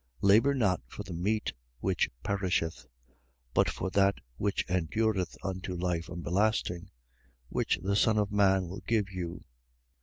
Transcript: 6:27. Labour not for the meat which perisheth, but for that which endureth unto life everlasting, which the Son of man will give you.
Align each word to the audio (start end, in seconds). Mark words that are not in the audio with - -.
6:27. 0.23 0.29
Labour 0.29 0.53
not 0.55 0.81
for 0.87 1.03
the 1.03 1.13
meat 1.13 1.53
which 1.79 2.09
perisheth, 2.23 2.87
but 3.53 3.69
for 3.69 3.91
that 3.91 4.15
which 4.37 4.65
endureth 4.67 5.37
unto 5.43 5.75
life 5.75 6.09
everlasting, 6.09 6.89
which 7.49 7.77
the 7.83 7.95
Son 7.95 8.17
of 8.17 8.31
man 8.31 8.67
will 8.67 8.81
give 8.87 9.11
you. 9.11 9.43